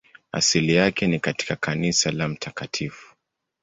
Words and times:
Asili 0.31 0.73
yake 0.75 1.07
ni 1.07 1.19
katika 1.19 1.55
kanisa 1.55 2.11
la 2.11 2.27
Mt. 2.27 2.91